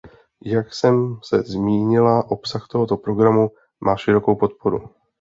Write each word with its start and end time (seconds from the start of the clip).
Jak 0.45 0.73
jsem 0.73 1.19
se 1.23 1.41
zmínila, 1.41 2.31
obsah 2.31 2.67
tohoto 2.71 2.97
programu 2.97 3.49
má 3.81 3.97
širokou 3.97 4.35
podporu. 4.35 4.89